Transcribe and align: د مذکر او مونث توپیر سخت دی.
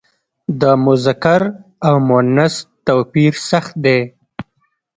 د 0.61 0.63
مذکر 0.85 1.41
او 1.87 1.95
مونث 2.07 2.55
توپیر 2.87 3.33
سخت 3.49 3.73
دی. 3.85 3.99